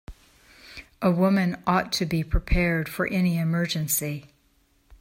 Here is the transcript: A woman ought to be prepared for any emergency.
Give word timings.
A 1.03 1.11
woman 1.11 1.61
ought 1.67 1.91
to 1.91 2.07
be 2.07 2.23
prepared 2.23 2.89
for 2.89 3.05
any 3.09 3.37
emergency. 3.37 4.33